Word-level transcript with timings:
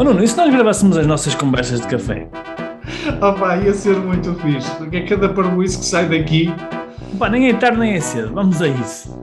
Oh 0.00 0.02
Nuno, 0.02 0.24
e 0.24 0.26
se 0.26 0.34
nós 0.34 0.50
gravássemos 0.50 0.96
as 0.96 1.06
nossas 1.06 1.34
conversas 1.34 1.78
de 1.82 1.86
café? 1.86 2.26
Oh 3.20 3.38
pá, 3.38 3.58
ia 3.58 3.74
ser 3.74 3.96
muito 3.96 4.34
fixe, 4.36 4.74
porque 4.78 4.96
é 4.96 5.06
cada 5.06 5.28
parboice 5.28 5.76
que 5.78 5.84
sai 5.84 6.08
daqui. 6.08 6.46
Pá, 7.18 7.28
nem 7.28 7.50
é 7.50 7.52
tarde 7.52 7.78
nem 7.78 7.92
é 7.92 8.00
cedo, 8.00 8.32
vamos 8.32 8.62
a 8.62 8.68
isso. 8.68 9.14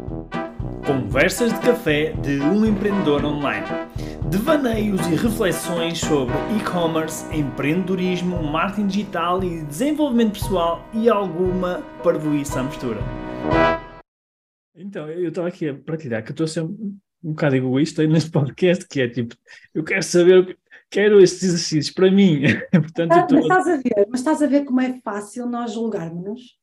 Conversas 0.86 1.52
de 1.52 1.60
café 1.62 2.12
de 2.22 2.40
um 2.42 2.64
empreendedor 2.64 3.26
online. 3.26 3.66
Devaneios 4.30 5.02
e 5.08 5.16
reflexões 5.16 5.98
sobre 5.98 6.36
e-commerce, 6.56 7.26
empreendedorismo, 7.36 8.44
marketing 8.44 8.86
digital 8.86 9.44
e 9.44 9.64
desenvolvimento 9.64 10.34
pessoal 10.34 10.88
e 10.94 11.10
alguma 11.10 11.82
parvoíça 12.04 12.60
à 12.60 12.64
mistura. 12.64 13.00
Então, 14.76 15.10
eu 15.10 15.30
estava 15.30 15.48
aqui 15.48 15.70
a 15.70 15.74
partilhar 15.74 16.24
que 16.24 16.30
eu 16.30 16.34
estou 16.34 16.44
a 16.44 16.48
ser 16.48 16.62
um 17.24 17.32
bocado 17.32 17.56
egoísta 17.56 18.06
neste 18.06 18.30
podcast, 18.32 18.86
que 18.88 19.02
é 19.02 19.10
tipo, 19.10 19.36
eu 19.74 19.84
quero 19.84 20.04
saber, 20.04 20.38
o 20.38 20.46
que- 20.46 20.56
quero 20.90 21.20
estes 21.20 21.44
exercícios 21.44 21.92
para 21.94 22.10
mim. 22.12 22.42
Portanto, 22.72 23.12
Ah, 23.12 23.16
mas 23.16 23.24
estou... 23.32 23.40
estás 23.40 23.68
a 23.68 23.78
ver, 23.78 24.08
mas 24.10 24.20
estás 24.20 24.42
a 24.42 24.48
ver 24.48 24.66
como 24.66 24.82
é 24.82 25.00
fácil 25.04 25.46
nós 25.48 25.74
julgarmos-nos? 25.74 26.58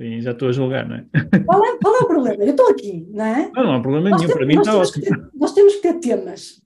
Sim, 0.00 0.20
já 0.20 0.32
estou 0.32 0.48
a 0.48 0.52
julgar, 0.52 0.86
não 0.86 0.96
é? 0.96 1.06
Qual 1.46 1.64
é, 1.64 1.78
qual 1.78 1.94
é 1.94 1.98
o 2.00 2.06
problema? 2.06 2.44
Eu 2.44 2.50
estou 2.50 2.68
aqui, 2.68 3.06
não 3.10 3.24
é? 3.24 3.50
Não, 3.54 3.64
não 3.64 3.74
há 3.76 3.80
problema 3.80 4.10
Nós 4.10 4.20
nenhum, 4.20 4.32
para 4.34 4.46
temos- 4.46 4.48
mim 4.48 4.54
nós 4.56 4.66
está 4.66 5.00
ótimo. 5.00 5.04
ter- 5.16 5.30
nós 5.38 5.52
temos 5.54 5.74
que 5.76 5.80
ter 5.82 5.94
temas, 6.00 6.62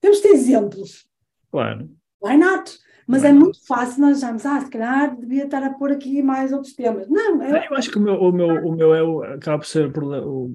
temos 0.00 0.20
que 0.20 0.28
ter 0.28 0.34
exemplos. 0.34 1.08
Claro. 1.50 1.90
Why 2.22 2.36
not? 2.36 2.70
Mas 3.08 3.24
é 3.24 3.32
not? 3.32 3.42
muito 3.44 3.66
fácil 3.66 4.02
nós 4.02 4.18
acharmos, 4.18 4.44
ah, 4.44 4.60
se 4.60 4.70
calhar 4.70 5.16
devia 5.16 5.44
estar 5.44 5.62
a 5.62 5.72
pôr 5.72 5.90
aqui 5.90 6.22
mais 6.22 6.52
outros 6.52 6.74
temas. 6.74 7.08
Não, 7.08 7.42
é, 7.42 7.66
Eu 7.66 7.74
acho 7.76 7.90
que 7.90 7.96
o 7.96 8.02
meu, 8.02 8.14
o 8.20 8.30
meu, 8.30 8.48
o 8.66 8.76
meu 8.76 8.94
é 8.94 9.02
o, 9.02 9.22
acaba 9.22 9.58
por 9.58 9.66
ser 9.66 9.90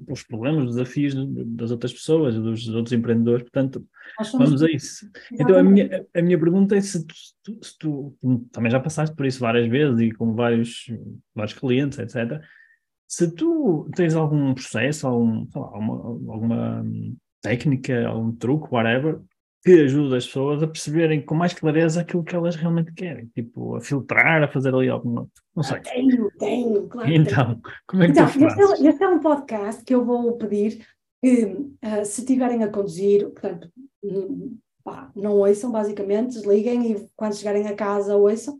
os 0.08 0.22
problemas, 0.22 0.64
os 0.68 0.76
desafios 0.76 1.14
de- 1.14 1.44
das 1.44 1.72
outras 1.72 1.92
pessoas, 1.92 2.36
dos 2.36 2.68
outros 2.68 2.92
empreendedores, 2.92 3.42
portanto, 3.42 3.84
vamos 4.32 4.62
a 4.62 4.70
isso. 4.70 5.10
Então, 5.32 5.58
a 5.58 5.62
minha, 5.64 6.06
a 6.14 6.22
minha 6.22 6.38
pergunta 6.38 6.76
é 6.76 6.80
se 6.80 7.04
tu, 7.04 7.14
se 7.60 7.76
tu- 7.78 8.16
também 8.52 8.70
já 8.70 8.78
passaste 8.78 9.16
por 9.16 9.26
isso 9.26 9.40
várias 9.40 9.66
vezes 9.68 9.98
e 10.00 10.12
com 10.12 10.32
vários, 10.34 10.86
vários 11.34 11.54
clientes, 11.58 11.98
etc. 11.98 12.40
Se 13.08 13.30
tu 13.34 13.88
tens 13.96 14.14
algum 14.14 14.54
processo, 14.54 15.06
algum, 15.08 15.46
lá, 15.54 15.60
alguma, 15.62 15.94
alguma 16.32 16.86
técnica, 17.42 18.06
algum 18.06 18.32
truque, 18.32 18.72
whatever, 18.72 19.20
que 19.64 19.80
ajuda 19.80 20.18
as 20.18 20.26
pessoas 20.26 20.62
a 20.62 20.66
perceberem 20.66 21.22
com 21.22 21.34
mais 21.34 21.54
clareza 21.54 22.02
aquilo 22.02 22.22
que 22.22 22.36
elas 22.36 22.54
realmente 22.54 22.92
querem, 22.92 23.26
tipo, 23.34 23.76
a 23.76 23.80
filtrar, 23.80 24.42
a 24.42 24.48
fazer 24.48 24.74
ali 24.74 24.90
alguma. 24.90 25.26
Não 25.56 25.62
sei. 25.62 25.80
Tenho, 25.80 26.30
tenho, 26.38 26.86
claro. 26.86 27.08
que 27.08 27.14
tenho. 27.14 27.22
Então, 27.22 27.60
como 27.86 28.02
é 28.02 28.06
que 28.06 28.12
Então, 28.12 28.26
tu 28.30 28.44
este 28.44 28.60
é, 28.60 28.88
este 28.90 29.02
é 29.02 29.08
um 29.08 29.20
podcast 29.20 29.82
que 29.82 29.94
eu 29.94 30.04
vou 30.04 30.36
pedir 30.36 30.86
que, 31.22 31.56
ah, 31.80 32.04
se 32.04 32.20
estiverem 32.20 32.62
a 32.62 32.68
conduzir, 32.68 33.30
portanto, 33.30 33.70
hum, 34.02 34.58
pá, 34.84 35.10
não 35.16 35.38
ouçam, 35.38 35.72
basicamente, 35.72 36.34
desliguem 36.34 36.92
e 36.92 37.08
quando 37.16 37.34
chegarem 37.34 37.66
a 37.66 37.74
casa 37.74 38.16
ouçam, 38.16 38.58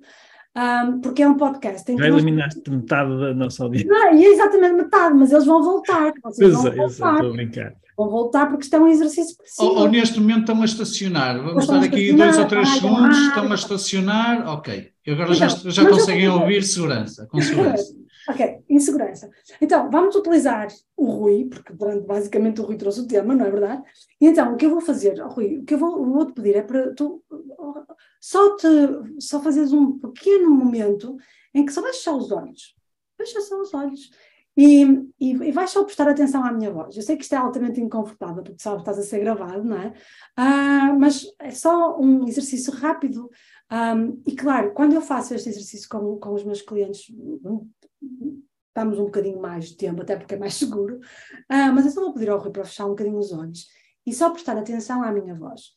Ahm, 0.56 1.00
porque 1.00 1.22
é 1.22 1.28
um 1.28 1.36
podcast 1.36 1.90
em 1.90 1.96
que 1.96 2.02
Já 2.02 2.08
nós- 2.10 2.22
eliminaste 2.22 2.70
metade 2.70 3.10
da 3.18 3.34
nossa 3.34 3.64
audiência. 3.64 3.88
Não, 3.90 4.14
e 4.14 4.24
é 4.24 4.32
exatamente 4.34 4.74
metade, 4.74 5.14
mas 5.16 5.32
eles 5.32 5.44
vão 5.46 5.62
voltar. 5.62 6.12
Vocês 6.22 6.48
Eu 6.48 6.54
vão 6.54 6.62
sei, 6.62 6.70
eu 6.70 6.88
sei, 6.88 6.98
voltar, 6.98 7.14
estou 7.14 7.30
a 7.30 7.32
brincar. 7.32 7.72
vão 7.96 8.08
voltar 8.10 8.46
porque 8.46 8.62
isto 8.62 8.76
é 8.76 8.78
um 8.78 8.86
exercício 8.88 9.36
preciso. 9.36 9.62
Ou, 9.68 9.78
ou 9.78 9.88
neste 9.88 10.20
momento 10.20 10.40
estão 10.40 10.62
a 10.62 10.64
estacionar. 10.64 11.36
Vamos 11.42 11.64
Estão 11.64 11.76
estar 11.82 11.86
aqui 11.88 12.02
estacionar, 12.10 12.26
dois 12.28 12.38
ou 12.38 12.46
três 12.46 12.68
ai, 12.68 12.74
segundos, 12.78 13.18
ai. 13.18 13.26
estão 13.28 13.50
a 13.50 13.54
estacionar, 13.54 14.48
ok. 14.48 14.88
E 15.06 15.10
agora 15.10 15.34
já, 15.34 15.46
Então, 15.48 15.70
já 15.72 15.82
eu 15.82 15.90
conseguem 15.90 16.28
ouvir 16.28 16.62
segurança, 16.62 17.26
com 17.30 17.40
segurança. 17.40 17.92
Ok, 18.28 18.64
insegurança. 18.68 19.30
Então, 19.60 19.90
vamos 19.90 20.16
utilizar 20.16 20.68
o 20.96 21.04
Rui, 21.04 21.46
porque 21.46 21.72
basicamente 22.06 22.60
o 22.60 22.64
Rui 22.64 22.76
trouxe 22.76 23.00
o 23.00 23.06
tema, 23.06 23.34
não 23.34 23.44
é 23.44 23.50
verdade? 23.50 23.82
E 24.20 24.26
então, 24.26 24.54
o 24.54 24.56
que 24.56 24.64
eu 24.64 24.70
vou 24.70 24.80
fazer, 24.80 25.22
oh, 25.22 25.28
Rui, 25.28 25.58
o 25.58 25.64
que 25.64 25.74
eu 25.74 25.78
vou, 25.78 26.04
vou 26.04 26.26
te 26.26 26.32
pedir 26.32 26.56
é 26.56 26.62
para 26.62 26.94
tu 26.94 27.22
só, 28.20 28.56
te, 28.56 28.66
só 29.18 29.40
fazeres 29.40 29.72
um 29.72 29.98
pequeno 29.98 30.50
momento 30.50 31.16
em 31.52 31.64
que 31.64 31.72
só 31.72 31.82
vais 31.82 31.96
fechar 31.96 32.16
os 32.16 32.32
olhos. 32.32 32.74
Fecha 33.16 33.40
só 33.42 33.60
os 33.60 33.74
olhos. 33.74 34.10
E, 34.56 34.84
e, 35.20 35.32
e 35.32 35.52
vais 35.52 35.70
só 35.70 35.84
prestar 35.84 36.08
atenção 36.08 36.44
à 36.44 36.52
minha 36.52 36.72
voz. 36.72 36.96
Eu 36.96 37.02
sei 37.02 37.16
que 37.16 37.24
isto 37.24 37.34
é 37.34 37.38
altamente 37.38 37.80
inconfortável, 37.80 38.42
porque 38.42 38.62
sabes 38.62 38.82
que 38.82 38.90
estás 38.90 38.98
a 38.98 39.08
ser 39.08 39.18
gravado, 39.18 39.64
não 39.64 39.76
é? 39.76 39.92
Ah, 40.36 40.94
mas 40.98 41.26
é 41.40 41.50
só 41.50 41.98
um 41.98 42.26
exercício 42.26 42.72
rápido. 42.72 43.28
Um, 43.70 44.22
e 44.26 44.34
claro, 44.36 44.72
quando 44.72 44.94
eu 44.94 45.00
faço 45.00 45.34
este 45.34 45.48
exercício 45.48 45.88
com, 45.88 46.16
com 46.18 46.34
os 46.34 46.44
meus 46.44 46.62
clientes, 46.62 47.06
damos 48.74 48.98
um 48.98 49.04
bocadinho 49.04 49.40
mais 49.40 49.66
de 49.66 49.76
tempo, 49.76 50.02
até 50.02 50.16
porque 50.16 50.34
é 50.34 50.38
mais 50.38 50.54
seguro, 50.58 51.00
Ah, 51.48 51.72
mas 51.72 51.86
eu 51.86 51.92
só 51.92 52.00
vou 52.00 52.12
pedir 52.12 52.30
ao 52.30 52.38
Rui 52.38 52.50
para 52.50 52.64
fechar 52.64 52.86
um 52.86 52.90
bocadinho 52.90 53.18
os 53.18 53.32
olhos 53.32 53.66
e 54.06 54.12
só 54.12 54.30
prestar 54.30 54.56
atenção 54.58 55.02
à 55.02 55.12
minha 55.12 55.34
voz. 55.34 55.72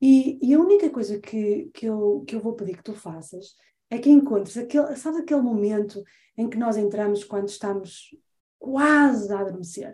E, 0.00 0.38
e 0.40 0.54
a 0.54 0.60
única 0.60 0.88
coisa 0.90 1.18
que, 1.18 1.70
que, 1.74 1.86
eu, 1.86 2.24
que 2.26 2.36
eu 2.36 2.40
vou 2.40 2.54
pedir 2.54 2.76
que 2.76 2.84
tu 2.84 2.94
faças 2.94 3.56
é 3.90 3.98
que 3.98 4.10
encontres 4.10 4.56
aquele, 4.56 4.94
sabes 4.96 5.20
aquele 5.20 5.42
momento 5.42 6.02
em 6.36 6.48
que 6.48 6.56
nós 6.56 6.76
entramos 6.76 7.24
quando 7.24 7.48
estamos 7.48 8.10
quase 8.58 9.32
a 9.32 9.40
adormecer. 9.40 9.92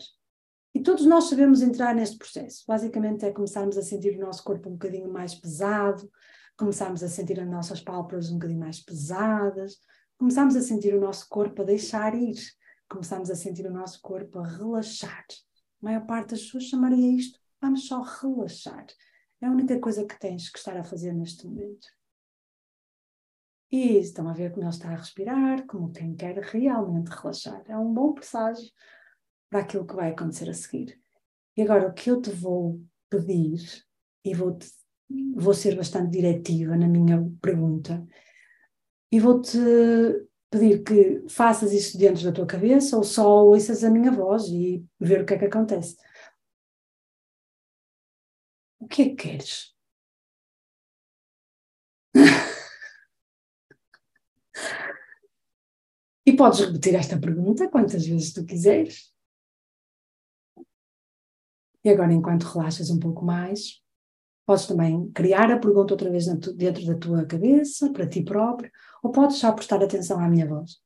E 0.74 0.80
todos 0.80 1.06
nós 1.06 1.24
sabemos 1.24 1.62
entrar 1.62 1.94
neste 1.94 2.18
processo. 2.18 2.64
Basicamente 2.66 3.24
é 3.24 3.32
começarmos 3.32 3.78
a 3.78 3.82
sentir 3.82 4.16
o 4.16 4.20
nosso 4.20 4.42
corpo 4.42 4.68
um 4.68 4.72
bocadinho 4.72 5.10
mais 5.10 5.34
pesado, 5.34 6.10
começarmos 6.56 7.02
a 7.02 7.08
sentir 7.08 7.40
as 7.40 7.48
nossas 7.48 7.80
pálpebras 7.80 8.30
um 8.30 8.34
bocadinho 8.34 8.60
mais 8.60 8.80
pesadas, 8.80 9.76
começamos 10.24 10.56
a 10.56 10.62
sentir 10.62 10.94
o 10.94 11.00
nosso 11.00 11.28
corpo 11.28 11.60
a 11.60 11.66
deixar 11.66 12.14
ir, 12.14 12.38
começamos 12.88 13.30
a 13.30 13.34
sentir 13.34 13.66
o 13.66 13.70
nosso 13.70 14.00
corpo 14.00 14.38
a 14.38 14.46
relaxar. 14.46 15.26
A 15.82 15.84
maior 15.84 16.06
parte 16.06 16.30
das 16.30 16.40
pessoas 16.44 16.64
chamaria 16.64 17.12
isto, 17.14 17.38
vamos 17.60 17.86
só 17.86 18.00
relaxar. 18.00 18.86
É 19.42 19.46
a 19.46 19.50
única 19.50 19.78
coisa 19.78 20.06
que 20.06 20.18
tens 20.18 20.48
que 20.48 20.56
estar 20.56 20.78
a 20.78 20.82
fazer 20.82 21.12
neste 21.12 21.46
momento. 21.46 21.86
E 23.70 23.98
estão 23.98 24.26
a 24.26 24.32
ver 24.32 24.50
como 24.50 24.62
ele 24.62 24.70
está 24.70 24.92
a 24.92 24.96
respirar, 24.96 25.66
como 25.66 25.92
quem 25.92 26.16
quer 26.16 26.38
realmente 26.38 27.08
relaxar. 27.08 27.62
É 27.68 27.76
um 27.76 27.92
bom 27.92 28.14
presságio 28.14 28.70
para 29.50 29.60
aquilo 29.60 29.86
que 29.86 29.94
vai 29.94 30.12
acontecer 30.12 30.48
a 30.48 30.54
seguir. 30.54 30.98
E 31.54 31.60
agora, 31.60 31.88
o 31.88 31.92
que 31.92 32.10
eu 32.10 32.22
te 32.22 32.30
vou 32.30 32.82
pedir, 33.10 33.60
e 34.24 34.32
vou, 34.32 34.56
-te, 34.56 34.72
vou 35.36 35.52
ser 35.52 35.76
bastante 35.76 36.12
diretiva 36.12 36.78
na 36.78 36.88
minha 36.88 37.30
pergunta, 37.42 38.02
e 39.12 39.20
vou-te 39.20 39.58
pedir 40.50 40.82
que 40.84 41.24
faças 41.28 41.72
isso 41.72 41.98
dentro 41.98 42.22
da 42.24 42.32
tua 42.32 42.46
cabeça 42.46 42.96
ou 42.96 43.02
só 43.02 43.44
ouças 43.44 43.82
a 43.82 43.90
minha 43.90 44.12
voz 44.12 44.44
e 44.48 44.84
ver 45.00 45.22
o 45.22 45.26
que 45.26 45.34
é 45.34 45.38
que 45.38 45.46
acontece. 45.46 45.96
O 48.78 48.86
que 48.86 49.02
é 49.02 49.06
que 49.06 49.16
queres? 49.16 49.74
e 56.26 56.36
podes 56.36 56.60
repetir 56.60 56.94
esta 56.94 57.18
pergunta 57.18 57.68
quantas 57.68 58.06
vezes 58.06 58.32
tu 58.32 58.44
quiseres. 58.44 59.12
E 61.84 61.90
agora, 61.90 62.12
enquanto 62.12 62.44
relaxas 62.44 62.90
um 62.90 62.98
pouco 62.98 63.24
mais, 63.24 63.82
podes 64.46 64.66
também 64.66 65.10
criar 65.12 65.50
a 65.50 65.58
pergunta 65.58 65.94
outra 65.94 66.10
vez 66.10 66.26
dentro 66.26 66.86
da 66.86 66.94
tua 66.94 67.26
cabeça, 67.26 67.92
para 67.92 68.08
ti 68.08 68.22
próprio, 68.22 68.70
ou 69.04 69.12
podes 69.12 69.36
só 69.36 69.52
prestar 69.52 69.82
atenção 69.82 70.18
à 70.18 70.26
minha 70.26 70.48
voz. 70.48 70.82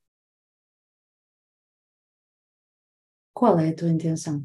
Qual 3.33 3.56
é 3.61 3.69
a 3.69 3.77
tua 3.77 3.89
intenção? 3.89 4.45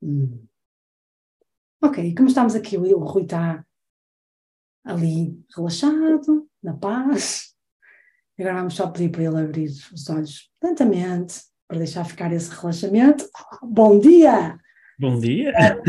Hum. 0.00 0.46
Ok, 1.82 2.14
como 2.14 2.28
estamos 2.28 2.54
aqui, 2.54 2.76
o 2.76 2.98
Rui 3.04 3.24
está 3.24 3.66
ali 4.84 5.44
relaxado, 5.56 6.48
na 6.62 6.76
paz. 6.76 7.56
Agora 8.38 8.54
vamos 8.54 8.74
só 8.74 8.88
pedir 8.88 9.10
para 9.10 9.24
ele 9.24 9.40
abrir 9.40 9.68
os 9.92 10.08
olhos 10.08 10.52
lentamente, 10.62 11.42
para 11.66 11.78
deixar 11.78 12.04
ficar 12.04 12.32
esse 12.32 12.50
relaxamento. 12.50 13.28
Bom 13.62 13.98
dia! 13.98 14.56
Bom 14.98 15.18
dia! 15.18 15.52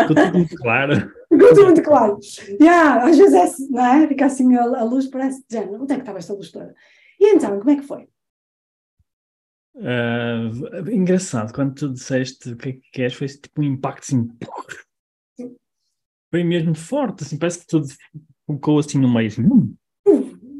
Ficou 0.00 0.16
tudo 0.16 0.32
muito 0.32 0.56
claro. 0.56 1.12
Ficou 1.28 1.48
tudo 1.50 1.64
muito 1.64 1.82
claro. 1.82 2.18
Yeah, 2.60 3.04
às 3.04 3.16
vezes 3.16 3.34
é 3.34 3.42
assim, 3.42 3.70
não 3.70 3.86
é? 3.86 4.08
Fica 4.08 4.26
assim, 4.26 4.54
a, 4.56 4.62
a 4.62 4.82
luz 4.82 5.06
parece 5.06 5.44
de 5.48 5.56
género. 5.56 5.82
Onde 5.82 5.92
é 5.92 5.96
que 5.96 6.02
estava 6.02 6.18
esta 6.18 6.34
luz 6.34 6.50
toda? 6.50 6.74
E 7.20 7.34
então, 7.34 7.56
como 7.58 7.70
é 7.70 7.76
que 7.76 7.82
foi? 7.82 8.08
Uh, 9.76 10.90
engraçado, 10.90 11.52
quando 11.52 11.74
tu 11.74 11.92
disseste 11.92 12.50
o 12.50 12.56
que 12.56 12.68
é 12.68 12.72
que 12.72 12.90
queres, 12.92 13.14
foi 13.14 13.28
tipo 13.28 13.60
um 13.60 13.64
impacto 13.64 14.02
assim. 14.02 14.28
Foi 16.30 16.42
mesmo 16.42 16.74
forte, 16.74 17.22
assim, 17.22 17.38
parece 17.38 17.60
que 17.60 17.66
tudo 17.68 17.86
ficou 18.50 18.80
assim 18.80 18.98
no 18.98 19.12
meio. 19.12 19.28
Assim, 19.28 19.42
hum. 19.42 19.74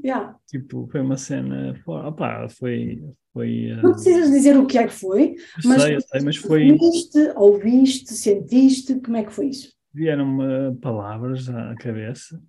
Yeah. 0.05 0.37
Tipo, 0.47 0.87
foi 0.91 1.01
uma 1.01 1.17
cena. 1.17 1.75
Opá, 1.87 2.49
foi. 2.49 3.03
foi 3.33 3.73
uh... 3.73 3.83
Não 3.83 3.93
precisas 3.93 4.31
dizer 4.31 4.56
o 4.56 4.67
que 4.67 4.79
é 4.79 4.87
que 4.87 4.93
foi, 4.93 5.37
mas, 5.65 5.83
sei, 5.83 6.01
sei, 6.01 6.21
mas 6.23 6.37
foi. 6.37 6.73
Viste, 6.73 7.19
ouviste, 7.37 8.12
sentiste, 8.12 9.01
como 9.01 9.17
é 9.17 9.25
que 9.25 9.33
foi 9.33 9.49
isso? 9.49 9.73
Vieram-me 9.93 10.77
palavras 10.77 11.49
à 11.49 11.75
cabeça. 11.77 12.41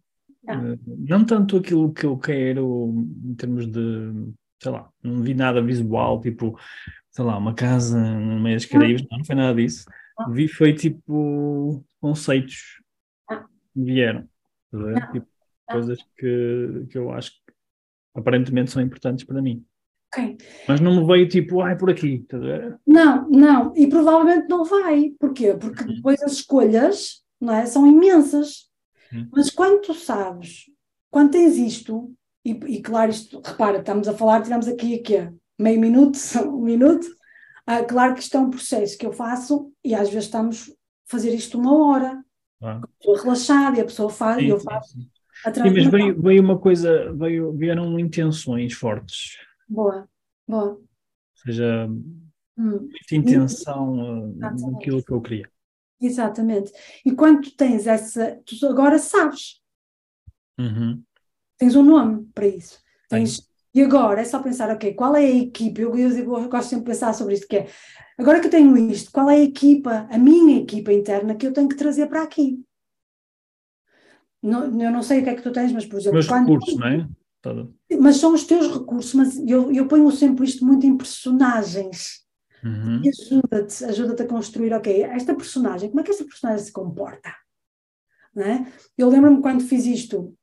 Ah. 0.48 0.58
Uh, 0.60 0.80
não 1.08 1.26
tanto 1.26 1.58
aquilo 1.58 1.92
que 1.94 2.06
eu 2.06 2.18
quero 2.18 2.94
em 3.24 3.34
termos 3.36 3.66
de, 3.68 4.12
sei 4.62 4.72
lá, 4.72 4.90
não 5.02 5.22
vi 5.22 5.34
nada 5.34 5.62
visual, 5.62 6.22
tipo, 6.22 6.60
sei 7.10 7.26
lá, 7.26 7.38
uma 7.38 7.54
casa 7.54 8.00
no 8.00 8.40
meio 8.40 8.56
das 8.56 8.66
Caraíbas, 8.66 9.04
não, 9.10 9.18
não 9.18 9.26
foi 9.26 9.36
nada 9.36 9.56
disso. 9.56 9.86
Ah. 10.20 10.30
Vi 10.30 10.48
foi 10.48 10.74
tipo 10.74 11.84
conceitos 12.00 12.82
Ah. 13.30 13.46
que 13.74 13.82
vieram. 13.82 14.28
Ah. 14.74 15.12
Tipo, 15.12 15.28
Ah. 15.68 15.74
coisas 15.74 16.00
que, 16.18 16.86
que 16.90 16.98
eu 16.98 17.12
acho 17.12 17.32
que 17.32 17.45
aparentemente 18.16 18.72
são 18.72 18.82
importantes 18.82 19.26
para 19.26 19.42
mim. 19.42 19.64
Ok. 20.14 20.38
Mas 20.68 20.80
não 20.80 20.96
me 21.02 21.06
veio 21.06 21.28
tipo, 21.28 21.62
ai, 21.62 21.78
por 21.78 21.90
aqui. 21.90 22.26
Não, 22.88 23.30
não, 23.30 23.74
e 23.76 23.88
provavelmente 23.88 24.48
não 24.48 24.64
vai. 24.64 25.12
Porquê? 25.20 25.54
Porque 25.54 25.84
Uhum. 25.84 25.96
depois 25.96 26.22
as 26.24 26.34
escolhas, 26.34 27.22
não 27.40 27.54
é, 27.54 27.66
são 27.66 27.86
imensas. 27.86 28.70
Uhum. 29.12 29.28
Mas 29.34 29.50
quando 29.50 29.82
tu 29.82 29.94
sabes, 29.94 30.66
quando 31.12 31.32
tens 31.32 31.58
isto, 31.58 32.14
e, 32.46 32.52
e 32.52 32.82
claro, 32.82 33.12
isto, 33.12 33.42
repara, 33.44 33.80
estamos 33.80 34.08
a 34.08 34.14
falar, 34.14 34.42
tivemos 34.42 34.68
aqui 34.68 34.96
aqui 34.96 35.30
meio 35.60 35.80
minuto, 35.80 36.18
um 36.48 36.62
minuto, 36.62 37.08
ah, 37.68 37.84
claro 37.84 38.14
que 38.14 38.22
isto 38.22 38.38
é 38.38 38.40
um 38.40 38.50
processo 38.50 38.98
que 38.98 39.06
eu 39.06 39.12
faço 39.12 39.72
e 39.84 39.94
às 39.96 40.08
vezes 40.10 40.26
estamos 40.26 40.70
a 40.70 40.74
fazer 41.12 41.34
isto 41.34 41.58
uma 41.58 41.74
hora, 41.88 42.24
Ah. 42.62 42.80
estou 43.00 43.16
relaxada 43.16 43.78
e 43.78 43.82
a 43.82 43.86
pessoa 43.86 44.10
faz, 44.10 44.38
e 44.38 44.42
Sim, 44.46 44.48
eu 44.52 44.60
sim, 44.60 44.66
faço 44.66 44.94
sim. 44.94 45.10
A 45.46 45.54
Sim, 45.54 45.70
mas 45.72 45.86
veio, 45.88 46.22
veio 46.22 46.42
uma 46.42 46.58
coisa, 46.58 47.14
veio, 47.14 47.54
vieram 47.54 48.00
intenções 48.00 48.74
fortes. 48.74 49.38
Boa, 49.68 50.08
boa. 50.48 50.72
Ou 50.72 50.84
seja, 51.36 51.88
Hum. 52.58 52.90
intenção 53.12 53.94
uh, 53.94 54.36
Exatamente. 54.38 54.72
naquilo 54.72 55.04
que 55.04 55.12
eu 55.12 55.22
queria. 55.22 55.50
Exatamente. 56.00 56.72
E 57.06 57.12
quando 57.12 57.42
tu 57.42 57.56
tens 57.56 57.86
essa, 57.86 58.42
tu 58.46 58.66
agora 58.68 58.98
sabes, 58.98 59.62
Uhum. 60.58 61.04
tens 61.58 61.76
um 61.76 61.84
nome 61.84 62.30
para 62.34 62.48
isso. 62.48 62.80
Tens, 63.10 63.50
e 63.74 63.82
agora 63.82 64.22
é 64.22 64.26
só 64.26 64.42
pensar, 64.42 64.70
ok, 64.70 64.94
qual 64.94 65.16
é 65.16 65.26
a 65.26 65.36
equipa? 65.36 65.82
Eu, 65.82 65.96
eu, 65.98 66.10
eu 66.18 66.50
gosto 66.50 66.70
sempre 66.70 66.86
de 66.86 66.92
pensar 66.92 67.14
sobre 67.14 67.34
isto, 67.34 67.48
que 67.48 67.58
é, 67.58 67.68
agora 68.18 68.40
que 68.40 68.48
eu 68.48 68.52
tenho 68.52 68.78
isto, 68.90 69.12
qual 69.12 69.30
é 69.30 69.36
a 69.36 69.44
equipa, 69.44 70.08
a 70.10 70.18
minha 70.18 70.62
equipa 70.62 70.94
interna 70.94 71.36
que 71.36 71.46
eu 71.46 71.52
tenho 71.54 71.68
que 71.68 71.76
trazer 71.76 72.08
para 72.08 72.24
aqui? 72.24 72.64
Não, 74.46 74.66
eu 74.82 74.92
não 74.92 75.02
sei 75.04 75.20
o 75.20 75.24
que 75.24 75.30
é 75.30 75.36
que 75.36 75.42
tu 75.42 75.52
tens, 75.52 75.72
mas 75.72 75.86
por 75.86 75.98
exemplo, 76.00 76.14
Meus 76.14 76.28
quando- 76.28 76.48
recursos, 76.54 76.78
não 76.78 76.88
é? 76.88 77.08
Mas 78.00 78.18
são 78.18 78.34
os 78.34 78.44
teus 78.44 78.68
recursos, 78.74 79.14
mas 79.14 79.38
eu, 79.48 79.72
eu 79.72 79.88
ponho 79.88 80.10
sempre 80.12 80.46
isto 80.46 80.66
muito 80.66 80.86
em 80.86 80.98
personagens. 80.98 82.24
Uhum. 82.64 83.02
E 83.04 83.10
ajuda-te, 83.10 83.86
ajuda-te 83.86 84.24
a 84.24 84.28
construir, 84.28 84.74
ok, 84.74 85.04
esta 85.04 85.36
personagem, 85.36 85.90
como 85.90 86.00
é 86.00 86.04
que 86.04 86.10
esta 86.12 86.24
personagem 86.26 86.66
se 86.66 86.72
comporta? 86.72 87.32
Não 88.34 88.44
é? 88.44 88.66
Eu 88.98 89.08
lembro-me 89.10 89.42
quando 89.42 89.62
fiz 89.64 89.86
isto 89.86 90.34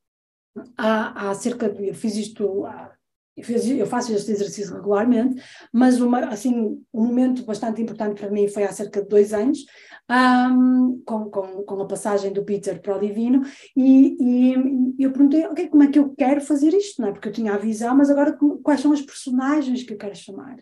há, 0.77 1.31
há 1.31 1.35
cerca 1.35 1.69
de, 1.69 1.89
eu 1.89 1.95
fiz 1.95 2.15
isto, 2.17 2.65
há- 2.67 2.93
eu, 3.37 3.87
faço 3.87 4.13
este 4.13 4.31
exercício 4.31 4.75
regularmente, 4.75 5.43
mas 5.73 6.01
uma, 6.01 6.27
assim, 6.27 6.79
um 6.93 7.07
momento 7.07 7.45
bastante 7.45 7.81
importante 7.81 8.21
para 8.21 8.31
mim 8.31 8.47
foi 8.49 8.65
há 8.65 8.73
cerca 8.73 9.03
de 9.03 9.09
dois 9.09 9.33
anos, 9.33 9.65
ahm, 10.09 11.01
com, 11.07 11.31
com, 11.31 11.63
com 11.63 11.83
a 11.83 11.87
passagem 11.87 12.33
do 12.33 12.45
Peter 12.45 12.81
para 12.81 12.97
o 12.97 13.01
Divino, 13.01 13.43
e, 13.77 14.17
e 14.21 14.95
eu 15.05 15.13
perguntei, 15.13 15.47
ok, 15.47 15.69
como 15.69 15.83
é 15.83 15.87
que 15.89 15.99
eu 15.99 16.15
quero 16.15 16.41
fazer 16.41 16.75
isto, 16.75 17.01
não 17.01 17.09
é? 17.09 17.13
Porque 17.13 17.29
eu 17.29 17.33
tinha 17.33 17.55
a 17.55 17.59
visão, 17.59 17.97
mas 17.97 18.11
agora 18.11 18.37
quais 18.63 18.81
são 18.81 18.93
as 18.93 19.01
personagens 19.01 19.83
que 19.83 19.95
eu 19.95 19.99
quero 19.99 20.15
chamar? 20.15 20.57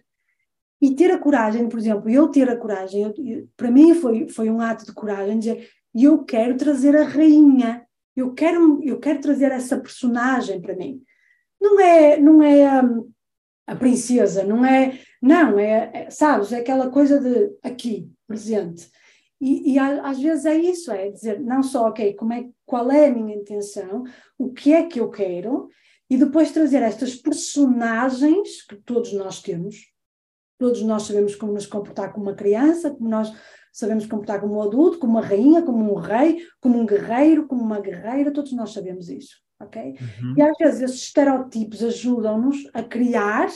E 0.81 0.94
ter 0.94 1.11
a 1.11 1.19
coragem, 1.19 1.69
por 1.69 1.78
exemplo, 1.78 2.08
eu 2.08 2.28
ter 2.28 2.49
a 2.49 2.56
coragem, 2.56 3.02
eu- 3.02 3.14
eu- 3.19 3.49
para 3.56 3.70
mim 3.70 3.94
foi, 3.94 4.28
foi 4.28 4.49
um 4.49 4.61
ato 4.61 4.87
de 4.87 4.93
coragem 4.94 5.38
dizer, 5.38 5.69
eu 5.94 6.25
quero 6.25 6.56
trazer 6.56 6.96
a 6.96 7.05
rainha, 7.05 7.84
eu 8.17 8.32
quero, 8.32 8.81
eu 8.82 8.99
quero 8.99 9.20
trazer 9.20 9.50
essa 9.52 9.78
personagem 9.78 10.61
para 10.61 10.76
mim. 10.76 11.02
Não 11.60 11.80
é, 11.80 12.18
não 12.18 12.42
é 12.42 12.82
hum, 12.82 13.10
a 13.66 13.76
princesa, 13.76 14.44
não 14.44 14.64
é, 14.64 14.98
não, 15.20 15.58
é, 15.58 15.90
é, 15.94 16.10
sabes, 16.10 16.52
é 16.52 16.58
aquela 16.60 16.90
coisa 16.90 17.20
de 17.20 17.56
aqui, 17.62 18.10
presente. 18.26 18.90
E, 19.40 19.72
e 19.74 19.78
a- 19.78 20.08
às 20.08 20.18
vezes 20.20 20.44
é 20.46 20.56
isso, 20.56 20.90
é 20.92 21.10
dizer 21.10 21.40
não 21.40 21.62
só, 21.62 21.88
ok, 21.88 22.14
como 22.14 22.32
é, 22.32 22.48
qual 22.66 22.90
é 22.90 23.06
a 23.06 23.12
minha 23.14 23.34
intenção, 23.36 24.04
o 24.38 24.52
que 24.52 24.72
é 24.72 24.84
que 24.86 25.00
eu 25.00 25.10
quero, 25.10 25.68
e 26.08 26.16
depois 26.16 26.50
trazer 26.52 26.82
estas 26.82 27.14
personagens 27.14 28.62
que 28.66 28.76
todos 28.76 29.12
nós 29.12 29.40
temos, 29.40 29.90
Todos 30.58 30.82
nós 30.82 31.04
sabemos 31.04 31.34
como 31.34 31.54
nos 31.54 31.64
comportar 31.64 32.12
como 32.12 32.26
uma 32.26 32.34
criança, 32.34 32.90
como 32.90 33.08
nós 33.08 33.32
sabemos 33.72 34.04
comportar 34.04 34.42
como 34.42 34.56
um 34.56 34.62
adulto, 34.62 34.98
como 34.98 35.14
uma 35.14 35.26
rainha, 35.26 35.62
como 35.62 35.90
um 35.90 35.94
rei, 35.94 36.46
como 36.60 36.78
um 36.78 36.84
guerreiro, 36.84 37.46
como 37.46 37.62
uma 37.62 37.80
guerreira, 37.80 38.30
todos 38.30 38.52
nós 38.52 38.70
sabemos 38.72 39.08
isso, 39.08 39.36
ok? 39.60 39.96
Uhum. 40.20 40.34
E 40.36 40.42
às 40.42 40.56
vezes 40.58 40.80
esses 40.80 41.02
estereótipos 41.02 41.82
ajudam-nos 41.82 42.68
a 42.72 42.82
criar 42.82 43.48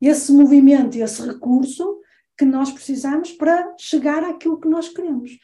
esse 0.00 0.32
movimento, 0.32 0.96
esse 0.96 1.22
recurso 1.26 2.00
que 2.36 2.44
nós 2.44 2.70
precisamos 2.70 3.32
para 3.32 3.74
chegar 3.78 4.22
àquilo 4.24 4.60
que 4.60 4.68
nós 4.68 4.88
queremos. 4.88 5.38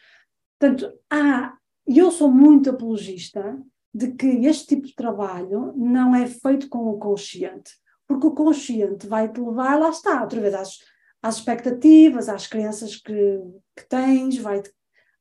Portanto, 0.59 0.93
há, 1.11 1.57
e 1.87 1.99
eu 1.99 2.11
sou 2.11 2.31
muito 2.31 2.71
apologista 2.71 3.61
de 3.95 4.13
que 4.13 4.27
este 4.47 4.75
tipo 4.75 4.87
de 4.87 4.95
trabalho 4.95 5.73
não 5.77 6.15
é 6.15 6.27
feito 6.27 6.69
com 6.69 6.89
o 6.89 6.99
consciente 6.99 7.73
porque 8.09 8.27
o 8.27 8.35
consciente 8.35 9.07
vai 9.07 9.31
te 9.31 9.39
levar, 9.39 9.79
lá 9.79 9.91
está, 9.91 10.23
outra 10.23 10.41
vez 10.41 10.55
às, 10.55 10.79
às 11.23 11.37
expectativas, 11.37 12.29
às 12.29 12.47
crenças 12.47 12.97
que, 12.97 13.39
que 13.77 13.87
tens, 13.87 14.39
vai 14.39 14.63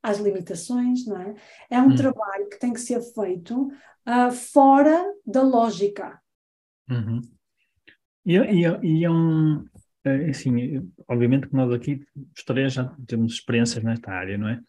às 0.10 0.20
limitações, 0.20 1.06
não 1.06 1.20
é? 1.22 1.36
É 1.70 1.82
um 1.82 1.90
Hum. 1.90 1.96
trabalho 1.96 2.50
que 2.50 2.60
tem 2.60 2.74
que 2.74 2.80
ser 2.82 3.02
feito 3.02 3.70
ah, 4.06 4.32
fora 4.32 5.14
da 5.26 5.42
lógica. 5.44 6.22
Uhum. 6.90 7.22
E, 8.26 8.38
é- 8.38 8.54
e, 8.54 9.00
e 9.00 9.06
é 9.06 9.10
um. 9.10 9.66
é, 10.04 10.30
Assim, 10.30 10.92
obviamente 11.08 11.48
que 11.48 11.56
nós 11.56 11.72
aqui, 11.72 12.02
os 12.36 12.44
três, 12.44 12.74
já 12.74 12.86
temos 13.08 13.34
experiências 13.34 13.84
nesta 13.84 14.12
área, 14.12 14.38
não 14.38 14.50
é? 14.50 14.60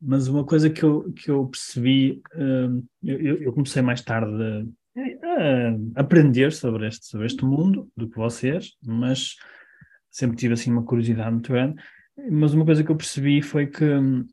Mas 0.00 0.28
uma 0.28 0.44
coisa 0.46 0.70
que 0.70 0.82
eu, 0.84 1.12
que 1.14 1.30
eu 1.30 1.46
percebi, 1.48 2.22
hum, 2.36 2.84
eu, 3.02 3.38
eu- 3.42 3.52
comecei 3.52 3.82
mais 3.82 4.02
tarde 4.02 4.32
a, 4.96 5.98
a 5.98 6.02
aprender 6.02 6.52
sobre 6.52 6.86
este, 6.88 7.06
sobre 7.06 7.26
este 7.26 7.44
mundo 7.44 7.90
do 7.96 8.08
que 8.08 8.16
vocês, 8.16 8.72
mas 8.84 9.36
sempre 10.10 10.36
tive 10.36 10.54
assim 10.54 10.72
uma 10.72 10.84
curiosidade 10.84 11.32
muito 11.32 11.52
grande. 11.52 11.82
Mas 12.30 12.54
uma 12.54 12.64
coisa 12.64 12.84
que 12.84 12.90
eu 12.90 12.96
percebi 12.96 13.42
foi 13.42 13.66
que, 13.66 13.84
hum, 13.84 14.26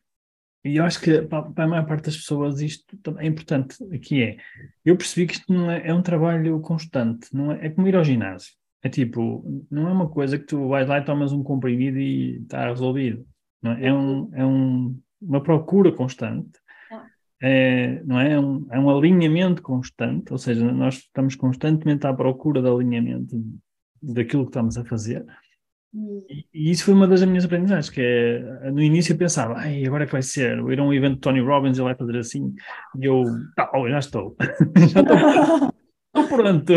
e 0.63 0.77
eu 0.77 0.85
acho 0.85 1.01
que 1.01 1.21
para, 1.23 1.43
para 1.43 1.63
a 1.63 1.67
maior 1.67 1.85
parte 1.85 2.05
das 2.05 2.17
pessoas 2.17 2.61
isto 2.61 2.97
é 3.17 3.25
importante, 3.25 3.83
aqui 3.93 4.23
é, 4.23 4.37
eu 4.85 4.95
percebi 4.95 5.27
que 5.27 5.33
isto 5.33 5.51
não 5.51 5.69
é, 5.69 5.87
é 5.87 5.93
um 5.93 6.01
trabalho 6.01 6.59
constante, 6.61 7.27
não 7.33 7.51
é, 7.51 7.65
é 7.65 7.69
como 7.69 7.87
ir 7.87 7.95
ao 7.95 8.03
ginásio. 8.03 8.53
É 8.83 8.89
tipo, 8.89 9.43
não 9.69 9.87
é 9.87 9.91
uma 9.91 10.09
coisa 10.09 10.39
que 10.39 10.45
tu 10.45 10.67
vais 10.67 10.87
lá 10.87 10.97
e 10.97 11.05
tomas 11.05 11.31
um 11.31 11.43
comprimido 11.43 11.99
e 11.99 12.37
está 12.37 12.67
resolvido. 12.67 13.25
Não 13.61 13.73
é? 13.73 13.85
É, 13.85 13.93
um, 13.93 14.29
é 14.33 14.45
um, 14.45 14.99
uma 15.21 15.41
procura 15.41 15.91
constante, 15.91 16.59
é, 17.41 18.03
não 18.03 18.19
é? 18.19 18.33
É 18.33 18.39
um, 18.39 18.67
é 18.71 18.79
um 18.79 18.89
alinhamento 18.89 19.61
constante, 19.61 20.31
ou 20.31 20.37
seja, 20.37 20.71
nós 20.71 20.95
estamos 20.95 21.35
constantemente 21.35 22.05
à 22.05 22.13
procura 22.13 22.61
de 22.61 22.67
alinhamento 22.67 23.35
daquilo 24.01 24.43
que 24.43 24.49
estamos 24.49 24.77
a 24.77 24.85
fazer. 24.85 25.25
Hum, 25.93 26.23
E, 26.29 26.45
e 26.53 26.71
isso 26.71 26.85
foi 26.85 26.93
uma 26.93 27.07
das 27.07 27.23
minhas 27.23 27.45
aprendizagens, 27.45 27.89
que 27.89 28.01
é, 28.01 28.71
no 28.71 28.81
início 28.81 29.13
eu 29.13 29.17
pensava, 29.17 29.55
ai, 29.57 29.85
agora 29.85 30.03
é 30.03 30.05
que 30.07 30.13
vai 30.13 30.21
ser, 30.21 30.57
eu 30.57 30.71
ir 30.71 30.79
a 30.79 30.83
um 30.83 30.93
evento 30.93 31.15
de 31.15 31.21
Tony 31.21 31.41
Robbins, 31.41 31.77
ele 31.77 31.85
vai 31.85 31.95
fazer 31.95 32.17
assim, 32.17 32.53
e 32.99 33.05
eu, 33.05 33.23
tá, 33.55 33.69
oh, 33.75 33.89
já 33.89 33.99
estou, 33.99 34.35
já 34.93 35.01
estou, 35.01 35.17
estou 35.17 36.37
pronto. 36.37 36.73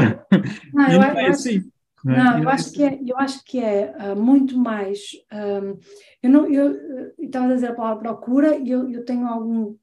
Não, 0.72 0.88
e 0.88 0.94
eu, 0.94 1.00
não 1.00 1.08
eu 1.08 1.18
é 1.18 1.26
acho, 1.26 1.30
assim. 1.30 1.70
Não, 2.04 2.16
não, 2.16 2.42
eu 2.42 2.48
acho 2.48 2.72
que 2.72 2.82
é, 2.82 3.00
eu 3.06 3.16
acho 3.18 3.44
que 3.44 3.58
é 3.60 3.94
ah, 3.98 4.14
muito 4.14 4.58
mais. 4.58 5.00
ahm, 5.30 5.78
eu 6.22 6.30
não, 6.30 6.46
eu 6.46 6.72
eh, 6.72 7.14
estava 7.18 7.46
a 7.46 7.54
dizer 7.54 7.68
a 7.68 7.74
palavra 7.74 8.02
procura 8.02 8.56
e 8.56 8.70
eu, 8.70 8.90
eu 8.90 9.04
tenho 9.04 9.26
algum 9.26 9.74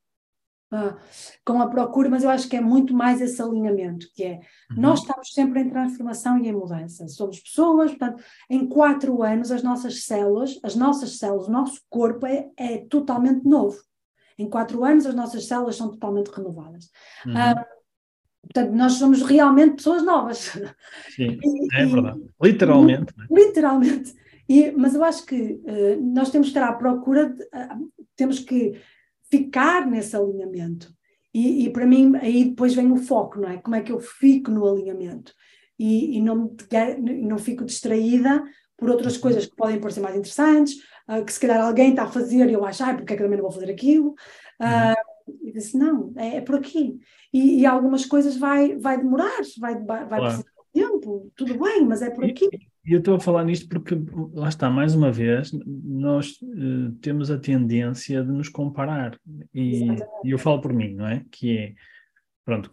ah, 0.72 0.98
com 1.46 1.62
a 1.62 1.68
procura, 1.68 2.10
mas 2.10 2.24
eu 2.24 2.30
acho 2.30 2.48
que 2.48 2.56
é 2.56 2.62
muito 2.62 2.94
mais 2.94 3.20
esse 3.22 3.42
alinhamento, 3.42 4.08
que 4.16 4.24
é 4.24 4.40
Uhum. 4.72 4.78
Nós 4.82 5.00
estamos 5.02 5.34
sempre 5.34 5.60
em 5.60 5.70
transformação 5.70 6.38
e 6.40 6.48
em 6.48 6.54
mudança. 6.54 7.06
Somos 7.10 7.40
pessoas, 7.42 7.92
portanto, 7.92 8.24
em 8.50 8.66
quatro 8.68 9.22
anos 9.22 9.52
as 9.52 9.62
nossas 9.62 10.04
células, 10.06 10.58
as 10.64 10.76
nossas 10.76 11.18
células, 11.18 11.48
o 11.48 11.52
nosso 11.52 11.82
corpo 11.90 12.26
é, 12.26 12.48
é 12.58 12.78
totalmente 12.90 13.44
novo. 13.46 13.78
Em 14.38 14.50
quatro 14.50 14.84
anos 14.86 15.06
as 15.06 15.14
nossas 15.14 15.46
células 15.46 15.76
são 15.76 15.90
totalmente 15.92 16.30
renovadas. 16.30 16.90
Uhum. 17.26 17.34
Ah, 17.38 17.66
portanto, 18.44 18.72
nós 18.74 18.94
somos 18.94 19.22
realmente 19.24 19.76
pessoas 19.76 20.04
novas. 20.04 20.58
Sim, 21.16 21.38
E- 21.44 21.68
é 21.76 21.84
e- 21.84 21.86
verdade, 21.88 22.22
literalmente. 22.42 23.14
né? 23.18 23.26
Literalmente. 23.30 24.16
E, 24.48 24.72
mas 24.72 24.96
eu 24.96 25.04
acho 25.04 25.26
que 25.26 25.62
eh, 25.66 25.98
nós 25.98 26.30
temos 26.32 26.48
que 26.50 26.58
estar 26.58 26.68
à 26.70 26.74
procura, 26.74 27.30
de, 27.30 27.48
ah, 27.54 27.78
temos 28.16 28.40
que 28.40 28.80
ficar 29.32 29.88
nesse 29.88 30.16
alinhamento. 30.16 30.94
E, 31.34 31.66
e 31.66 31.70
para 31.72 31.86
mim, 31.86 32.14
aí 32.18 32.46
depois 32.46 32.76
vem 32.76 32.92
o 32.92 32.98
foco, 32.98 33.40
não 33.40 33.50
é? 33.50 33.58
Como 33.58 33.76
é 33.76 33.82
que 33.82 33.92
eu 33.92 34.00
fico 34.00 34.52
no 34.52 34.68
alinhamento? 34.68 35.34
E, 35.80 36.18
e 36.18 36.22
não, 36.22 36.56
não 37.24 37.38
fico 37.38 37.66
distraída 37.66 38.44
por 38.78 38.90
outras 38.90 39.18
coisas 39.18 39.46
que 39.46 39.56
podem 39.56 39.80
parecer 39.80 40.02
mais 40.02 40.16
interessantes, 40.16 40.76
ah, 41.08 41.22
que 41.22 41.32
se 41.32 41.40
calhar 41.40 41.62
alguém 41.62 41.92
está 41.92 42.04
a 42.04 42.12
fazer 42.12 42.50
e 42.50 42.54
eu 42.54 42.66
acho, 42.66 42.84
ai, 42.84 42.98
porque 42.98 43.14
é 43.14 43.16
que 43.16 43.22
eu 43.24 43.28
também 43.28 43.38
não 43.38 43.44
vou 43.50 43.52
fazer 43.54 43.72
aquilo? 43.72 44.16
Ah, 44.60 44.94
E 45.44 45.52
disse, 45.52 45.78
não, 45.78 46.14
é, 46.18 46.38
é 46.38 46.42
por 46.42 46.56
aqui. 46.56 47.00
E, 47.34 47.62
e 47.62 47.66
algumas 47.66 48.06
coisas 48.06 48.36
vai, 48.36 48.76
vai 48.78 48.98
demorar, 48.98 49.42
vai, 49.60 49.76
vai, 49.84 50.06
Claro. 50.08 50.24
precisar 50.24 50.51
tempo, 51.02 51.32
tudo 51.36 51.58
bem, 51.60 51.86
mas 51.86 52.02
é 52.02 52.10
por 52.10 52.24
aqui. 52.24 52.48
E 52.86 52.94
eu 52.94 53.00
estou 53.00 53.16
a 53.16 53.20
falar 53.20 53.44
nisto 53.44 53.68
porque, 53.68 53.96
lá 54.34 54.50
está, 54.50 54.70
mais 54.70 54.96
uma 54.96 55.12
vez, 55.12 55.52
nós 55.84 56.40
uh, 56.42 56.92
temos 57.02 57.30
a 57.30 57.38
tendência 57.38 58.24
de 58.24 58.32
nos 58.32 58.50
comparar. 58.50 59.20
E, 59.54 59.88
e, 60.24 60.32
eu 60.32 60.38
falo 60.38 60.62
por 60.62 60.74
mim, 60.74 60.96
não 60.96 61.08
é? 61.08 61.24
Que 61.32 61.58
é, 61.58 61.74
pronto, 62.46 62.72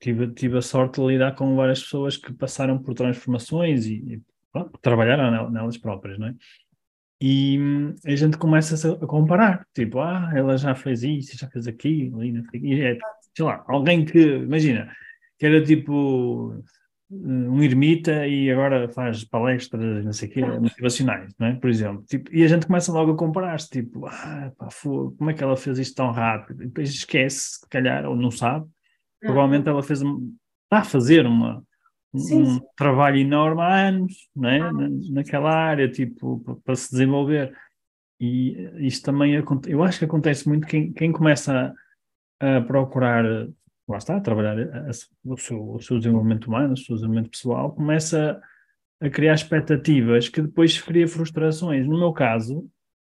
tive, 0.00 0.28
tive 0.32 0.58
a 0.58 0.62
sorte 0.62 1.00
de 1.00 1.06
lidar 1.06 1.34
com 1.34 1.56
várias 1.56 1.82
pessoas 1.82 2.16
que 2.16 2.32
passaram 2.32 2.78
por 2.78 2.94
transformações 2.94 3.86
e, 3.86 3.94
e 3.94 4.22
pronto, 4.52 4.78
trabalharam 4.80 5.50
nelas 5.50 5.78
próprias, 5.78 6.18
não 6.18 6.28
é? 6.28 6.34
E 7.20 7.58
a 8.06 8.14
gente 8.14 8.38
começa 8.38 8.94
a 8.94 9.06
comparar, 9.06 9.66
tipo, 9.74 9.98
ah, 9.98 10.30
ela 10.36 10.56
já 10.56 10.72
fez 10.76 11.02
isso, 11.02 11.36
já 11.36 11.48
fez 11.48 11.66
aquilo, 11.66 12.22
e 12.22 12.80
é, 12.80 12.96
sei 13.36 13.44
lá, 13.44 13.64
alguém 13.66 14.04
que, 14.04 14.20
imagina, 14.20 14.88
que 15.36 15.46
era 15.46 15.60
tipo 15.64 16.62
um 17.10 17.62
ermita 17.62 18.26
e 18.26 18.50
agora 18.50 18.88
faz 18.90 19.24
palestras, 19.24 20.04
não 20.04 20.12
sei 20.12 20.28
o 20.28 20.32
quê, 20.32 20.44
motivacionais, 20.44 21.32
não 21.38 21.46
é? 21.46 21.54
Por 21.54 21.70
exemplo. 21.70 22.04
Tipo, 22.04 22.34
e 22.34 22.44
a 22.44 22.48
gente 22.48 22.66
começa 22.66 22.92
logo 22.92 23.12
a 23.12 23.16
comparar-se, 23.16 23.70
tipo, 23.70 24.06
ah, 24.06 24.52
pá, 24.58 24.68
como 24.82 25.30
é 25.30 25.34
que 25.34 25.42
ela 25.42 25.56
fez 25.56 25.78
isto 25.78 25.96
tão 25.96 26.10
rápido? 26.10 26.62
E 26.62 26.66
depois 26.66 26.90
esquece, 26.90 27.60
se 27.60 27.68
calhar, 27.68 28.04
ou 28.06 28.14
não 28.14 28.30
sabe. 28.30 28.66
Provavelmente 29.20 29.68
ela 29.68 29.82
fez, 29.82 30.00
está 30.00 30.78
a 30.80 30.84
fazer 30.84 31.26
uma, 31.26 31.64
sim, 32.14 32.42
um 32.42 32.54
sim. 32.54 32.60
trabalho 32.76 33.16
enorme 33.16 33.62
há 33.62 33.88
anos, 33.88 34.28
não 34.36 34.48
é? 34.48 34.58
Na, 34.58 34.88
naquela 35.12 35.50
área, 35.50 35.88
tipo, 35.88 36.60
para 36.62 36.76
se 36.76 36.90
desenvolver. 36.90 37.56
E 38.20 38.86
isto 38.86 39.04
também, 39.04 39.42
eu 39.66 39.82
acho 39.82 39.98
que 39.98 40.04
acontece 40.04 40.46
muito 40.46 40.66
quem, 40.66 40.92
quem 40.92 41.10
começa 41.10 41.74
a, 42.40 42.56
a 42.58 42.60
procurar 42.60 43.24
lá 43.88 43.98
está, 43.98 44.16
a 44.16 44.20
trabalhar 44.20 44.58
a, 44.58 44.78
a, 44.86 44.90
o, 45.24 45.36
seu, 45.36 45.74
o 45.74 45.80
seu 45.80 45.98
desenvolvimento 45.98 46.46
humano, 46.46 46.74
o 46.74 46.76
seu 46.76 46.94
desenvolvimento 46.94 47.30
pessoal, 47.30 47.72
começa 47.72 48.40
a 49.00 49.08
criar 49.08 49.34
expectativas 49.34 50.28
que 50.28 50.42
depois 50.42 50.80
cria 50.80 51.06
frustrações. 51.06 51.86
No 51.86 51.98
meu 51.98 52.12
caso, 52.12 52.68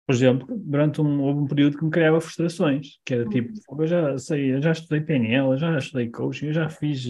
por 0.05 0.13
exemplo, 0.13 0.47
durante 0.49 1.01
um, 1.01 1.21
houve 1.21 1.39
um 1.41 1.47
período 1.47 1.77
que 1.77 1.85
me 1.85 1.91
criava 1.91 2.19
frustrações, 2.19 2.99
que 3.05 3.13
era 3.13 3.25
tipo, 3.25 3.53
uhum. 3.69 3.81
eu 3.81 3.87
já 3.87 4.17
sei, 4.17 4.55
eu 4.55 4.61
já 4.61 4.71
estudei 4.71 5.01
PNL, 5.01 5.51
eu 5.51 5.57
já 5.57 5.77
estudei 5.77 6.09
coaching, 6.09 6.47
eu 6.47 6.53
já 6.53 6.67
fiz 6.67 7.05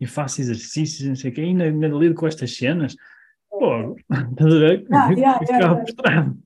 e 0.00 0.06
faço 0.06 0.40
exercícios, 0.40 1.06
não 1.06 1.14
sei 1.14 1.30
o 1.30 1.34
quê, 1.34 1.42
ainda, 1.42 1.64
ainda 1.64 1.88
lido 1.88 2.14
com 2.14 2.26
estas 2.26 2.56
cenas. 2.56 2.96
Pô, 3.50 3.96
estás 4.30 4.54
a 4.54 4.58
ver? 4.58 4.86
Ah, 4.90 5.08
ficava 5.44 5.76
frustrado. 5.76 6.38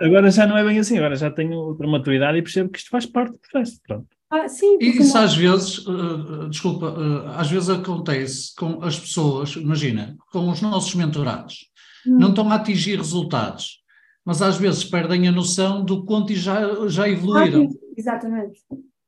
Agora 0.00 0.30
já 0.30 0.46
não 0.46 0.56
é 0.56 0.64
bem 0.64 0.78
assim, 0.78 0.98
agora 0.98 1.16
já 1.16 1.30
tenho 1.30 1.52
outra 1.52 1.86
maturidade 1.86 2.38
e 2.38 2.42
percebo 2.42 2.70
que 2.70 2.78
isto 2.78 2.90
faz 2.90 3.06
parte 3.06 3.32
do 3.32 3.38
processo. 3.38 3.80
Pronto. 3.86 4.19
Ah, 4.30 4.48
sim, 4.48 4.78
Isso 4.80 5.14
não... 5.14 5.24
às 5.24 5.34
vezes, 5.34 5.78
uh, 5.78 6.48
desculpa, 6.48 6.90
uh, 6.90 7.26
às 7.30 7.50
vezes 7.50 7.68
acontece 7.68 8.54
com 8.54 8.80
as 8.82 8.98
pessoas, 8.98 9.56
imagina, 9.56 10.16
com 10.30 10.48
os 10.48 10.60
nossos 10.60 10.94
mentorados, 10.94 11.68
hum. 12.06 12.16
não 12.16 12.28
estão 12.30 12.48
a 12.50 12.54
atingir 12.54 12.96
resultados, 12.96 13.82
mas 14.24 14.40
às 14.40 14.56
vezes 14.56 14.84
perdem 14.84 15.26
a 15.26 15.32
noção 15.32 15.84
do 15.84 16.04
quanto 16.04 16.32
já, 16.32 16.60
já 16.88 17.08
evoluíram. 17.08 17.64
Ah, 17.64 17.76
exatamente. 17.96 18.60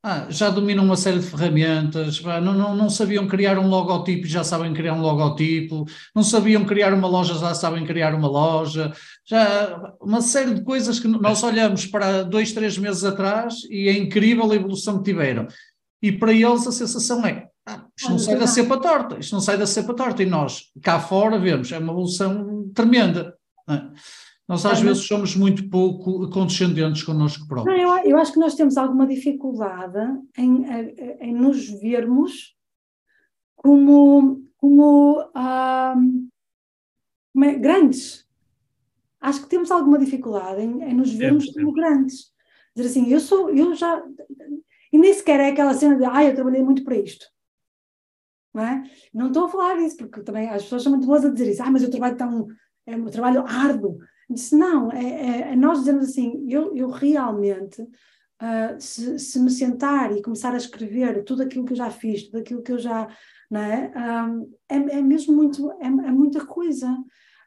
Ah, 0.04 0.26
já 0.28 0.50
dominam 0.50 0.85
uma 0.85 0.97
série 0.97 1.21
de 1.21 1.26
ferramentas, 1.26 2.21
não, 2.21 2.52
não, 2.52 2.75
não 2.75 2.90
sabiam 2.90 3.28
criar 3.28 3.56
um 3.56 3.68
logotipo, 3.68 4.26
já 4.26 4.42
sabem 4.42 4.75
criar 4.75 4.94
um 4.94 5.00
logotipo, 5.00 5.85
não 6.12 6.25
sabiam 6.25 6.64
criar 6.64 6.92
uma 6.92 7.06
loja, 7.06 7.35
já 7.35 7.54
sabem 7.54 7.87
criar 7.87 8.12
uma 8.12 8.26
loja, 8.26 8.92
já 9.25 9.94
uma 10.00 10.21
série 10.21 10.54
de 10.54 10.64
coisas 10.64 10.99
que 10.99 11.06
nós 11.06 11.44
olhamos 11.44 11.87
para 11.87 12.25
dois, 12.25 12.50
três 12.50 12.76
meses 12.76 13.04
atrás 13.04 13.62
e 13.71 13.88
é 13.88 13.97
incrível 13.97 14.50
a 14.50 14.56
evolução 14.56 14.99
que 14.99 15.04
tiveram. 15.04 15.47
E 16.02 16.11
para 16.11 16.32
eles 16.32 16.66
a 16.66 16.73
sensação 16.73 17.25
é, 17.25 17.47
ah, 17.64 17.85
isto 17.97 18.11
não 18.11 18.18
sai 18.18 18.37
da 18.37 18.49
cepa 18.49 18.76
torta, 18.78 19.21
isto 19.21 19.32
não 19.32 19.40
sai 19.40 19.56
da 19.56 19.68
cepa 19.68 19.94
torta, 19.94 20.21
e 20.21 20.26
nós 20.26 20.64
cá 20.82 20.99
fora 20.99 21.38
vemos, 21.38 21.71
é 21.71 21.78
uma 21.78 21.92
evolução 21.92 22.68
tremenda. 22.75 23.37
É? 23.71 23.80
Nós 24.52 24.66
às 24.66 24.80
é, 24.80 24.85
vezes 24.85 25.06
somos 25.06 25.35
muito 25.35 25.71
pouco 25.71 26.28
condescendentes 26.28 27.02
connosco 27.02 27.49
próprios. 27.49 27.75
Não, 27.75 27.99
eu, 27.99 28.11
eu, 28.11 28.18
acho 28.18 28.35
que 28.35 28.38
nós 28.38 28.54
temos 28.54 28.76
alguma 28.76 29.06
dificuldade 29.06 29.99
em, 30.37 30.66
em 31.21 31.35
nos 31.35 31.71
vermos 31.80 32.54
como, 33.56 34.47
como, 34.59 35.25
como 37.32 37.44
é, 37.47 37.54
grandes. 37.54 38.28
Acho 39.23 39.40
que 39.40 39.49
temos 39.49 39.71
alguma 39.71 39.99
dificuldade 39.99 40.61
em, 40.61 40.82
em 40.82 40.92
nos 40.92 41.14
vermos 41.14 41.49
é, 41.49 41.52
como 41.54 41.73
grandes. 41.73 42.30
Dizer 42.76 42.90
assim, 42.90 43.11
eu 43.11 43.21
sou, 43.21 43.49
eu 43.49 43.75
já. 43.75 44.04
E 44.92 44.99
nem 44.99 45.14
sequer 45.14 45.40
é 45.40 45.49
aquela 45.49 45.73
cena 45.73 45.97
de, 45.97 46.04
ah, 46.04 46.25
eu 46.25 46.35
trabalhei 46.35 46.62
muito 46.62 46.85
para 46.85 46.99
isto. 46.99 47.25
Não, 48.52 48.62
é? 48.62 48.82
não 49.14 49.28
estou 49.28 49.47
a 49.47 49.49
falar 49.49 49.78
isso, 49.78 49.97
porque 49.97 50.21
também 50.21 50.50
as 50.50 50.64
pessoas 50.64 50.82
são 50.82 50.92
muito 50.92 51.06
boas 51.06 51.25
a 51.25 51.30
dizer 51.30 51.50
isso, 51.50 51.62
ah, 51.62 51.71
mas 51.71 51.82
eu 51.82 51.90
trabalho 51.90 52.18
tão. 52.18 52.49
É 52.85 52.94
um 52.94 53.06
trabalho 53.06 53.47
árduo. 53.47 53.99
Disse, 54.33 54.57
não, 54.57 54.91
é, 54.91 55.53
é, 55.53 55.57
nós 55.57 55.81
dizemos 55.81 56.05
assim, 56.05 56.47
eu, 56.49 56.75
eu 56.77 56.91
realmente, 56.91 57.83
uh, 57.83 58.79
se, 58.79 59.19
se, 59.19 59.39
me 59.39 59.51
sentar 59.51 60.17
e 60.17 60.23
começar 60.23 60.53
a 60.53 60.57
escrever 60.57 61.25
tudo 61.25 61.43
aquilo 61.43 61.65
que 61.65 61.73
eu 61.73 61.77
já 61.77 61.91
fiz, 61.91 62.25
tudo 62.25 62.39
aquilo 62.39 62.62
que 62.62 62.73
eu 62.73 62.79
já, 62.79 63.09
não 63.51 63.61
é? 63.61 63.93
Um, 63.97 64.55
é, 64.69 64.77
é, 64.99 65.03
mesmo 65.03 65.35
muito, 65.35 65.71
é, 65.81 65.87
é 65.87 66.12
muita 66.12 66.45
coisa. 66.45 66.97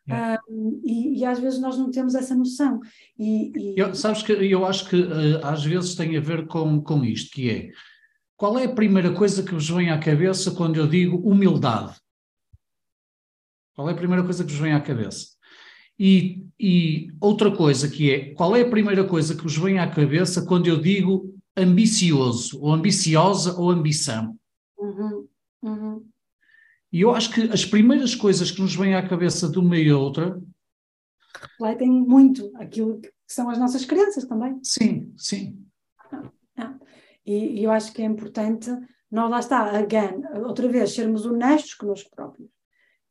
É. 0.07 0.37
Um, 0.49 0.81
e, 0.83 1.19
e, 1.19 1.25
às 1.25 1.39
vezes 1.39 1.59
nós 1.59 1.77
não 1.77 1.89
temos 1.89 2.13
essa 2.13 2.35
noção. 2.35 2.79
E, 3.17 3.51
e... 3.55 3.79
Eu, 3.79 3.95
sabes 3.95 4.21
que 4.21 4.31
eu 4.31 4.65
acho 4.65 4.87
que 4.87 5.01
uh, 5.01 5.43
às 5.43 5.63
vezes 5.63 5.95
tem 5.95 6.15
a 6.15 6.21
ver 6.21 6.45
com, 6.47 6.79
com 6.81 7.03
isto, 7.03 7.31
que 7.31 7.49
é 7.49 7.71
qual 8.37 8.59
é 8.59 8.65
a 8.65 8.75
primeira 8.75 9.13
coisa 9.13 9.41
que 9.41 9.53
vos 9.53 9.69
vem 9.69 9.89
à 9.89 9.97
cabeça 9.97 10.51
quando 10.51 10.75
eu 10.75 10.85
digo 10.85 11.17
humildade? 11.17 11.95
Qual 13.73 13.89
é 13.89 13.93
a 13.93 13.97
primeira 13.97 14.23
coisa 14.23 14.43
que 14.43 14.51
vos 14.51 14.59
vem 14.59 14.73
à 14.73 14.81
cabeça? 14.81 15.34
E, 15.97 16.45
e, 16.59 17.07
outra 17.21 17.55
coisa 17.55 17.89
que 17.89 18.11
é, 18.11 18.33
qual 18.33 18.55
é 18.55 18.61
a 18.61 18.69
primeira 18.69 19.05
coisa 19.05 19.35
que 19.35 19.43
vos 19.43 19.57
vem 19.57 19.79
à 19.79 19.89
cabeça 19.89 20.45
quando 20.45 20.67
eu 20.67 20.79
digo 20.79 21.33
ambicioso, 21.55 22.61
ou 22.61 22.73
ambiciosa, 22.73 23.57
ou 23.57 23.69
ambição? 23.69 24.37
Uhum, 24.77 25.27
uhum. 25.63 26.05
E 26.91 27.01
eu 27.01 27.13
acho 27.13 27.33
que 27.33 27.41
as 27.43 27.65
primeiras 27.65 28.13
coisas 28.13 28.51
que 28.51 28.61
nos 28.61 28.75
vêm 28.75 28.95
à 28.95 29.07
cabeça 29.07 29.49
de 29.49 29.57
uma 29.57 29.77
e 29.77 29.91
outra... 29.91 30.41
Refletem 31.41 31.89
muito 31.89 32.51
aquilo 32.55 32.99
que 32.99 33.11
são 33.27 33.49
as 33.49 33.57
nossas 33.57 33.85
crenças 33.85 34.25
também. 34.25 34.59
Sim, 34.63 35.13
sim. 35.17 35.65
Ah, 36.11 36.31
ah. 36.57 36.75
E, 37.25 37.59
e 37.59 37.63
eu 37.63 37.71
acho 37.71 37.91
que 37.93 38.01
é 38.01 38.05
importante, 38.05 38.69
nós 39.11 39.29
lá 39.29 39.39
está, 39.39 39.77
again, 39.77 40.23
outra 40.45 40.67
vez, 40.67 40.93
sermos 40.93 41.25
honestos 41.25 41.73
connosco 41.73 42.09
próprios. 42.13 42.49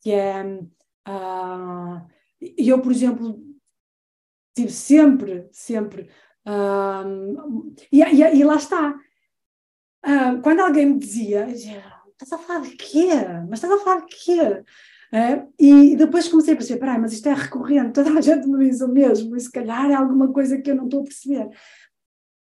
Que 0.02 0.12
é... 0.12 0.60
Uh, 1.06 2.13
e 2.40 2.68
eu, 2.68 2.80
por 2.80 2.92
exemplo, 2.92 3.42
tive 4.54 4.70
sempre, 4.70 5.48
sempre. 5.52 6.08
E, 7.90 8.02
e, 8.02 8.20
e, 8.20 8.44
lá 8.44 8.56
está. 8.56 8.94
Quando 10.42 10.60
alguém 10.60 10.86
me 10.86 10.98
dizia, 10.98 11.46
estás 11.48 12.32
a 12.32 12.38
falar 12.38 12.62
de 12.62 12.76
quê? 12.76 13.08
Mas 13.48 13.62
estás 13.62 13.72
a 13.72 13.84
falar 13.84 14.00
de 14.00 14.16
quê? 14.16 14.64
É, 15.12 15.46
e 15.60 15.94
depois 15.94 16.28
comecei 16.28 16.54
a 16.54 16.56
perceber, 16.56 16.80
peraí, 16.80 16.98
mas 16.98 17.12
isto 17.12 17.28
é 17.28 17.34
recorrente, 17.34 17.92
toda 17.92 18.10
a 18.18 18.20
gente 18.20 18.48
me 18.48 18.68
diz 18.68 18.80
o 18.80 18.88
mesmo, 18.88 19.36
e 19.36 19.40
se 19.40 19.48
calhar 19.48 19.88
é 19.88 19.94
alguma 19.94 20.32
coisa 20.32 20.60
que 20.60 20.68
eu 20.68 20.74
não 20.74 20.86
estou 20.86 21.02
a 21.02 21.04
perceber. 21.04 21.48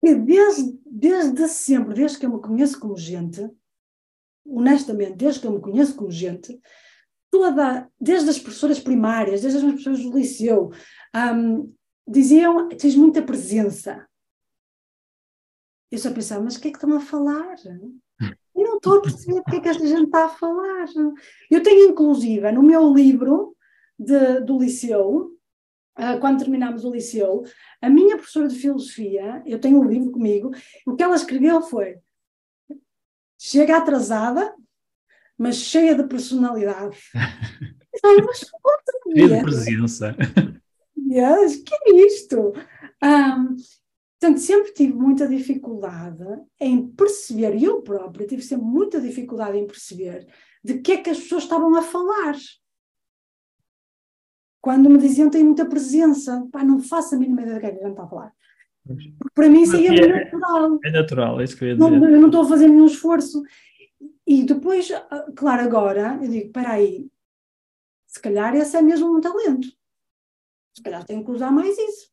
E 0.01 0.15
desde, 0.15 0.79
desde 0.83 1.47
sempre, 1.49 1.93
desde 1.93 2.17
que 2.17 2.25
eu 2.25 2.31
me 2.31 2.41
conheço 2.41 2.79
como 2.79 2.97
gente, 2.97 3.47
honestamente, 4.43 5.17
desde 5.17 5.41
que 5.41 5.45
eu 5.45 5.51
me 5.51 5.61
conheço 5.61 5.95
como 5.95 6.09
gente, 6.09 6.59
toda, 7.33 7.89
desde 7.99 8.29
as 8.29 8.37
professoras 8.37 8.79
primárias, 8.79 9.41
desde 9.41 9.57
as 9.57 9.65
professoras 9.65 10.03
do 10.03 10.15
liceu, 10.15 10.71
um, 11.15 11.73
diziam: 12.07 12.69
tens 12.69 12.95
muita 12.95 13.23
presença. 13.23 14.07
Eu 15.91 15.97
só 15.97 16.13
pensava, 16.13 16.43
mas 16.43 16.55
o 16.55 16.61
que 16.61 16.67
é 16.67 16.71
que 16.71 16.77
estão 16.77 16.95
a 16.95 16.99
falar? 16.99 17.55
Eu 18.55 18.63
não 18.63 18.77
estou 18.77 18.99
a 18.99 19.01
perceber 19.01 19.39
o 19.39 19.43
que 19.43 19.55
é 19.55 19.59
que 19.59 19.67
esta 19.67 19.85
gente 19.85 20.05
está 20.05 20.25
a 20.25 20.29
falar. 20.29 20.85
Eu 21.49 21.63
tenho, 21.63 21.89
inclusive, 21.89 22.51
no 22.51 22.61
meu 22.61 22.93
livro 22.93 23.55
de, 23.97 24.39
do 24.41 24.59
liceu, 24.59 25.35
uh, 25.97 26.19
quando 26.21 26.37
terminámos 26.39 26.85
o 26.85 26.91
liceu, 26.91 27.43
a 27.81 27.89
minha 27.89 28.15
professora 28.15 28.47
de 28.47 28.59
filosofia, 28.59 29.41
eu 29.43 29.59
tenho 29.59 29.79
um 29.79 29.87
livro 29.87 30.11
comigo, 30.11 30.51
o 30.85 30.95
que 30.95 31.01
ela 31.01 31.15
escreveu 31.15 31.63
foi: 31.63 31.97
chega 33.39 33.77
atrasada, 33.77 34.55
mas 35.37 35.57
cheia 35.57 35.95
de 35.95 36.03
personalidade. 36.03 36.97
Ai, 37.13 38.17
mas 38.25 38.39
cheia 38.39 39.27
de 39.29 39.41
presença. 39.43 40.15
Yes, 40.97 41.57
que 41.57 41.73
é 41.73 42.05
isto? 42.07 42.53
Um, 43.03 43.55
portanto, 44.19 44.39
sempre 44.39 44.73
tive 44.73 44.93
muita 44.93 45.27
dificuldade 45.27 46.23
em 46.59 46.87
perceber, 46.87 47.55
e 47.55 47.65
eu 47.65 47.81
própria 47.81 48.25
tive 48.25 48.41
sempre 48.41 48.65
muita 48.65 48.99
dificuldade 48.99 49.57
em 49.57 49.67
perceber 49.67 50.27
de 50.63 50.79
que 50.79 50.93
é 50.93 50.97
que 50.97 51.09
as 51.09 51.19
pessoas 51.19 51.43
estavam 51.43 51.75
a 51.75 51.81
falar. 51.81 52.35
Quando 54.61 54.89
me 54.89 54.97
diziam 54.97 55.29
tem 55.29 55.43
muita 55.43 55.65
presença, 55.65 56.47
pá, 56.51 56.63
não 56.63 56.79
faço 56.81 57.15
a 57.15 57.17
mínima 57.17 57.41
ideia 57.41 57.57
do 57.57 57.59
que 57.59 57.65
é 57.67 57.71
que 57.71 57.79
a 57.79 57.81
gente 57.81 57.91
está 57.91 58.03
a 58.03 58.07
falar. 58.07 58.33
Porque 58.85 59.13
para 59.33 59.49
mim 59.49 59.61
isso 59.61 59.75
aí 59.75 59.87
é, 59.87 59.95
é 59.95 60.07
natural. 60.07 60.79
É 60.83 60.91
natural, 60.91 61.41
é 61.41 61.43
isso 61.43 61.57
que 61.57 61.63
eu 61.63 61.67
ia 61.69 61.75
dizer. 61.75 61.89
Não, 61.89 62.09
eu 62.09 62.19
não 62.19 62.27
estou 62.27 62.43
a 62.43 62.47
fazer 62.47 62.67
nenhum 62.67 62.85
esforço. 62.85 63.43
E 64.25 64.43
depois, 64.43 64.89
ah, 64.91 65.25
claro, 65.35 65.63
agora 65.63 66.19
eu 66.21 66.29
digo: 66.29 66.47
espera 66.47 66.73
aí, 66.73 67.09
calhar 68.23 68.55
esse 68.55 68.75
é 68.77 68.81
mesmo 68.81 69.15
um 69.15 69.21
talento. 69.21 69.67
Se 70.73 70.81
calhar 70.81 71.03
tenho 71.03 71.23
que 71.23 71.31
usar 71.31 71.51
mais 71.51 71.77
isso. 71.77 72.09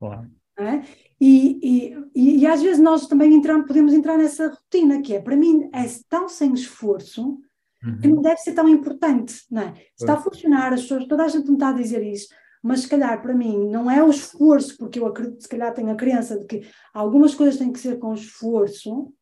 Claro. 0.00 0.30
É? 0.58 0.82
E, 1.20 1.92
e, 2.14 2.40
e, 2.40 2.46
às 2.46 2.62
vezes 2.62 2.82
nós 2.82 3.06
também 3.06 3.34
entramos, 3.34 3.66
podemos 3.66 3.92
entrar 3.92 4.16
nessa 4.16 4.48
rotina, 4.48 5.02
que 5.02 5.14
é, 5.14 5.20
para 5.20 5.36
mim, 5.36 5.68
é 5.72 5.84
tão 6.08 6.30
sem 6.30 6.54
esforço 6.54 7.38
uhum. 7.84 7.98
que 8.00 8.08
não 8.08 8.22
deve 8.22 8.38
ser 8.38 8.54
tão 8.54 8.66
importante, 8.66 9.42
não 9.50 9.62
é? 9.62 9.74
Está 9.98 10.14
a 10.14 10.20
funcionar, 10.20 10.72
as 10.72 10.82
pessoas, 10.82 11.06
toda 11.06 11.24
a 11.24 11.28
gente 11.28 11.46
me 11.48 11.54
está 11.54 11.68
a 11.68 11.74
dizer 11.74 12.02
isso, 12.02 12.28
mas 12.62 12.80
se 12.80 12.88
calhar 12.88 13.20
para 13.20 13.34
mim 13.34 13.68
não 13.68 13.90
é 13.90 14.02
o 14.02 14.08
esforço, 14.08 14.78
porque 14.78 14.98
eu 14.98 15.06
acredito, 15.06 15.42
se 15.42 15.48
calhar 15.48 15.74
tenho 15.74 15.90
a 15.90 15.94
crença 15.94 16.38
de 16.38 16.46
que 16.46 16.66
algumas 16.94 17.34
coisas 17.34 17.58
têm 17.58 17.70
que 17.70 17.78
ser 17.78 17.98
com 17.98 18.14
esforço, 18.14 19.12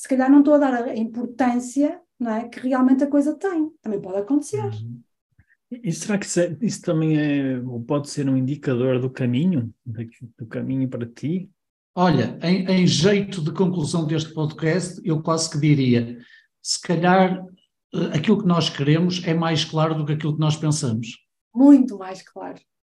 se 0.00 0.08
calhar 0.08 0.30
não 0.30 0.38
estou 0.38 0.54
a 0.54 0.58
dar 0.58 0.84
a 0.84 0.96
importância 0.96 2.00
não 2.18 2.32
é, 2.32 2.48
que 2.48 2.58
realmente 2.60 3.04
a 3.04 3.06
coisa 3.06 3.34
tem. 3.34 3.70
Também 3.82 4.00
pode 4.00 4.16
acontecer. 4.16 4.64
Uhum. 4.64 5.02
E 5.70 5.92
será 5.92 6.16
que 6.16 6.24
isso, 6.24 6.40
é, 6.40 6.56
isso, 6.62 6.80
também 6.80 7.18
é, 7.18 7.58
ou 7.58 7.82
pode 7.82 8.08
ser 8.08 8.26
um 8.26 8.34
indicador 8.34 8.98
do 8.98 9.10
caminho, 9.10 9.74
do 9.84 10.46
caminho 10.46 10.88
para 10.88 11.04
ti? 11.04 11.50
Olha, 11.94 12.38
em, 12.42 12.64
em, 12.64 12.86
jeito 12.86 13.42
de 13.42 13.52
conclusão 13.52 14.06
deste 14.06 14.32
podcast, 14.32 14.98
eu 15.04 15.22
quase 15.22 15.50
que 15.50 15.60
diria: 15.60 16.18
se 16.62 16.80
calhar 16.80 17.44
eh, 17.94 18.16
aquilo 18.16 18.40
que 18.40 18.48
nós 18.48 18.70
queremos 18.70 19.22
é 19.26 19.34
mais 19.34 19.66
claro 19.66 19.94
do 19.94 20.06
que 20.06 20.12
aquilo 20.12 20.32
que 20.32 20.40
nós 20.40 20.56
pensamos. 20.56 21.18
Muito 21.54 21.98
mais 21.98 22.22
claro. 22.22 22.58